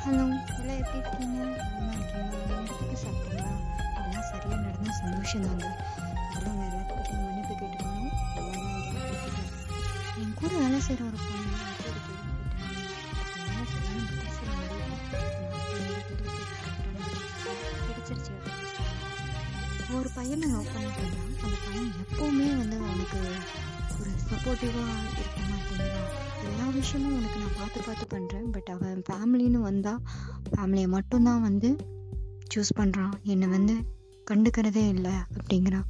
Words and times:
Hello 0.00 0.24
எல்லாம் 0.52 0.78
எப்படி 0.78 0.98
இருக்கீங்க 0.98 1.38
நல்லா 1.76 1.94
இருக்கீங்களா 1.94 2.38
நேரத்துக்கு 2.50 2.96
சாப்பிட்டீங்களா 2.96 3.52
எல்லாம் 4.00 4.28
சரியாக 4.30 4.58
நடந்தால் 4.58 4.98
சந்தோஷம் 5.00 5.44
தாங்க 5.46 5.66
அதில் 6.28 6.50
உங்கள் 6.50 6.68
எல்லாத்துக்கிட்டையும் 6.68 7.24
மன்னிப்பு 7.24 7.54
கேட்டுக்கணும் 7.54 8.10
என் 10.20 10.38
கூட 10.40 10.52
வேலை 10.56 10.80
செய்கிற 10.82 11.06
ஒரு 11.06 11.18
பொண்ணு 11.22 12.60
ஒரு 19.96 20.08
பையனை 20.14 20.46
லவ் 20.50 20.72
பண்ணிட்டு 20.72 21.04
அந்த 21.40 21.56
பையன் 21.62 21.92
எப்போவுமே 22.02 22.48
வந்து 22.56 22.76
அவனுக்கு 22.82 23.20
ஒரு 23.94 24.10
சப்போர்ட்டிவாக 24.22 24.92
இருக்க 25.14 25.40
மாட்டேங்கிறான் 25.44 26.29
எல்லா 26.48 26.66
விஷயமும் 26.78 27.16
உனக்கு 27.16 27.38
நான் 27.42 27.58
பார்த்து 27.58 27.80
பார்த்து 27.86 28.06
பண்ணுறேன் 28.14 28.46
பட் 28.54 28.70
அவன் 28.74 29.02
ஃபேமிலின்னு 29.08 29.60
வந்தால் 29.70 30.00
ஃபேமிலியை 30.52 30.88
மட்டும்தான் 30.96 31.44
வந்து 31.48 31.70
சூஸ் 32.54 32.78
பண்ணுறான் 32.78 33.14
என்னை 33.32 33.48
வந்து 33.56 33.74
கண்டுக்கிறதே 34.30 34.86
இல்லை 34.94 35.14
அப்படிங்கிறான். 35.36 35.86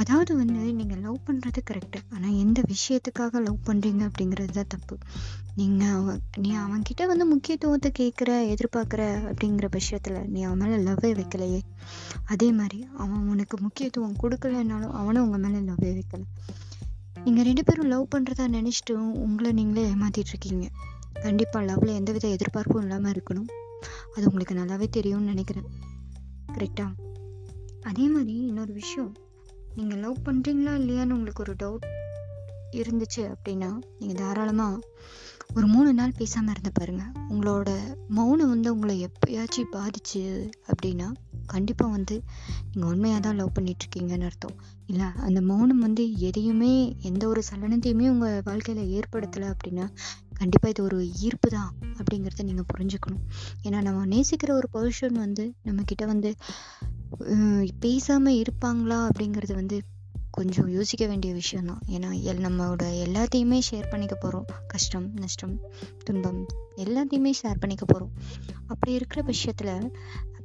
அதாவது 0.00 0.32
வந்து 0.36 0.60
நீங்கள் 0.78 1.00
லவ் 1.04 1.24
பண்ணுறது 1.26 1.60
கரெக்டு 1.70 1.98
ஆனால் 2.14 2.36
எந்த 2.42 2.58
விஷயத்துக்காக 2.72 3.40
லவ் 3.46 3.66
பண்ணுறீங்க 3.68 4.02
அப்படிங்கிறது 4.08 4.52
தான் 4.58 4.70
தப்பு. 4.74 4.94
நீங்கள் 5.58 5.92
அவன் 5.98 6.20
நீ 6.42 6.50
அவன்கிட்ட 6.62 7.02
வந்து 7.06 7.24
முக்கியத்துவத்தை 7.26 7.90
கேட்குற 8.00 8.30
எதிர்பார்க்குற 8.52 9.02
அப்படிங்கிற 9.30 9.68
விஷயத்தில் 9.78 10.18
நீ 10.32 10.40
அவன் 10.42 10.60
மேலே 10.62 10.78
லவ்வே 10.86 11.10
வைக்கலையே. 11.20 11.60
அதே 12.26 12.48
மாதிரி 12.52 12.80
அவன் 13.02 13.28
உனக்கு 13.34 13.58
முக்கியத்துவம் 13.66 14.20
கொடுக்கலனாலும் 14.22 14.96
அவனும் 15.00 15.24
உங்கள் 15.26 15.44
மேலே 15.44 15.60
லவ்வே 15.70 15.85
நீங்கள் 17.36 17.54
ரெண்டு 17.54 17.64
பேரும் 17.64 17.88
லவ் 17.88 18.08
பண்ணுறதா 18.14 18.44
நினச்சிட்டு 18.56 18.92
உங்களை 19.22 19.52
நீங்களே 19.52 19.82
ஏமாற்றிட்டுருக்கீங்க 19.88 20.66
கண்டிப்பாக 21.12 21.66
லவ்வில் 21.66 21.94
எந்தவித 21.94 22.28
எதிர்பார்ப்பும் 22.28 22.80
இல்லாமல் 22.80 23.12
இருக்கணும். 23.12 23.48
அது 24.14 24.24
உங்களுக்கு 24.24 24.54
நல்லாவே 24.54 24.86
தெரியும்னு 24.90 25.26
நினைக்கிறேன். 25.26 25.66
கரெக்டா 26.52 26.86
அதே 27.82 28.08
மாதிரி 28.08 28.34
இன்னொரு 28.46 28.72
விஷயம். 28.72 29.16
நீங்கள் 29.74 29.98
லவ் 29.98 30.16
பண்ணுறீங்களா 30.24 30.72
இல்லையான்னு 30.80 31.16
உங்களுக்கு 31.18 31.44
ஒரு 31.46 31.54
டவுட் 31.62 31.86
இருந்துச்சு 32.72 33.34
அப்படின்னா 33.34 33.70
நீங்கள் 33.98 34.16
தாராளமாக 34.16 34.80
ஒரு 35.54 35.66
மூணு 35.66 35.92
நாள் 35.92 36.16
பேசாமல் 36.16 36.50
இருந்து 36.50 36.72
பாருங்கள் 36.72 37.12
உங்களோட 37.28 37.78
மௌனம் 38.08 38.48
வந்து 38.48 38.72
உங்களை 38.72 39.06
எப்பயாச்சும் 39.06 39.72
பாதிச்சு 39.72 40.50
அப்படின்னா 40.72 41.10
கண்டிப்பாக 41.46 41.94
வந்து 41.96 42.16
நீங்கள் 42.70 42.90
உண்மையாக 42.92 43.20
தான் 43.20 43.38
லவ் 43.40 43.54
பண்ணிகிட்ருக்கீங்கன்னு 43.56 44.28
அர்த்தம். 44.30 44.56
இல்லை 44.86 45.08
அந்த 45.26 45.40
மௌனம் 45.50 45.82
வந்து 45.86 46.04
எதையுமே 46.28 46.72
எந்த 47.10 47.22
ஒரு 47.28 47.42
சலனத்தையுமே 47.50 48.06
உங்கள் 48.14 48.44
வாழ்க்கையில் 48.44 48.92
ஏற்படுத்தலை 48.96 49.48
அப்படின்னா 49.54 49.86
கண்டிப்பாக 50.34 50.72
இது 50.72 50.82
ஒரு 50.82 50.98
ஈர்ப்பு 51.26 51.48
தான் 51.50 51.70
அப்படிங்கிறத 51.98 52.42
நீங்கள் 52.42 52.70
புரிஞ்சுக்கணும். 52.72 53.24
ஏன்னா 53.62 53.80
நம்ம 53.82 54.06
நேசிக்கிற 54.14 54.50
ஒரு 54.52 54.68
பர்சன் 54.72 55.18
வந்து 55.24 55.46
நம்மக்கிட்ட 55.64 56.06
வந்து 56.06 56.32
பேசாமல் 57.80 58.40
இருப்பாங்களா 58.42 58.98
அப்படிங்கிறது 59.08 59.54
வந்து 59.54 59.76
கொஞ்சம் 60.30 60.68
யோசிக்க 60.68 61.04
வேண்டிய 61.06 61.30
விஷயம்தான் 61.34 61.82
ஏன்னா 61.86 62.08
எல் 62.30 62.42
நம்மளோட 62.46 62.84
எல்லாத்தையுமே 63.04 63.58
ஷேர் 63.68 63.88
பண்ணிக்க 63.88 64.14
போகிறோம் 64.14 64.48
கஷ்டம் 64.66 65.06
நஷ்டம் 65.14 65.54
துன்பம் 66.04 66.40
எல்லாத்தையுமே 66.76 67.32
ஷேர் 67.42 67.60
பண்ணிக்க 67.60 67.84
போகிறோம் 67.84 68.12
அப்படி 68.66 68.92
இருக்கிற 68.92 69.22
விஷயத்தில் 69.22 69.72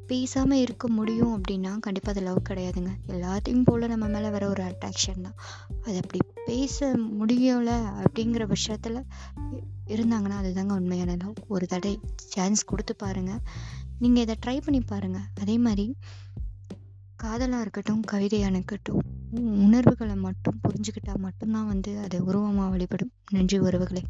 பேசாமல் 0.08 0.58
இருக்க 0.58 0.88
முடியும் 0.88 1.42
அப்படின்னா 1.42 1.80
கண்டிப்பாக 1.80 2.20
அது 2.20 2.22
லவ் 2.22 2.48
கிடையாதுங்க. 2.50 2.92
எல்லாத்தையும் 3.08 3.62
போல் 3.64 3.88
நம்ம 3.88 4.08
மேலே 4.08 4.30
வர 4.30 4.50
ஒரு 4.50 4.64
அட்ராக்ஷன் 4.64 5.22
தான். 5.22 5.36
அது 5.84 5.96
அப்படி 5.96 6.20
பேச 6.46 6.94
முடியலை 6.98 7.78
அப்படிங்கிற 8.02 8.48
பட்சத்தில் 8.48 9.06
இருந்தாங்கன்னா 9.88 10.40
அதுதாங்க 10.44 10.72
உண்மையான 10.72 11.16
லவ் 11.16 11.34
ஒரு 11.48 11.68
தடவை 11.68 12.00
சான்ஸ் 12.16 12.64
கொடுத்து 12.64 12.96
பாருங்கள் 12.96 13.42
நீங்கள் 14.00 14.24
இதை 14.24 14.36
ட்ரை 14.46 14.62
பண்ணி 14.62 14.82
பாருங்கள் 14.82 15.28
அதே 15.42 15.58
மாதிரி 15.58 15.96
காதலாக 17.16 17.62
இருக்கட்டும் 17.62 18.02
கவிதையாக 18.02 18.54
இருக்கட்டும் 18.54 19.02
உணர்வுகளை 19.36 20.16
மட்டும் 20.16 20.60
புரிஞ்சுக்கிட்டால் 20.68 21.18
மட்டும்தான் 21.18 21.68
வந்து 21.68 22.00
அது 22.00 22.26
உருவமாக 22.26 22.70
வெளிப்படும். 22.70 23.12
நன்றி 23.32 23.60
உறவுகளே. 23.60 24.02